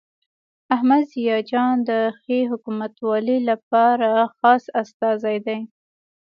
[0.75, 5.59] احمد ضیاء جان د ښې حکومتولۍ لپاره خاص استازی دی.